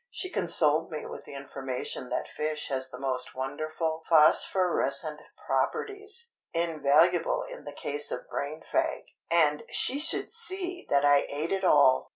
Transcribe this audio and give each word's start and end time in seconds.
She 0.09 0.31
consoled 0.31 0.89
me 0.91 1.05
with 1.05 1.25
the 1.25 1.35
information 1.35 2.09
that 2.09 2.27
fish 2.27 2.69
has 2.69 2.89
the 2.89 2.97
most 2.97 3.35
wonderful 3.35 4.03
phosphorescent 4.09 5.21
properties, 5.45 6.31
invaluable 6.55 7.43
in 7.43 7.65
the 7.65 7.71
case 7.71 8.09
of 8.09 8.27
brain 8.27 8.61
fag; 8.63 9.09
and 9.29 9.61
she 9.69 9.99
should 9.99 10.31
see 10.31 10.87
that 10.89 11.05
I 11.05 11.27
ate 11.29 11.51
it 11.51 11.63
all! 11.63 12.09